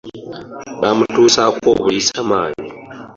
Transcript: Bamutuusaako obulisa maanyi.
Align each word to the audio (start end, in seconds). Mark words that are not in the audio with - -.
Bamutuusaako 0.81 1.59
obulisa 1.73 2.19
maanyi. 2.29 2.69